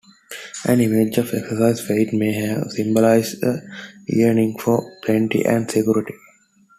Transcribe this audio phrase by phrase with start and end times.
[0.65, 3.61] An image of excess weight may have symbolized a
[4.07, 6.15] yearning for plenty and security.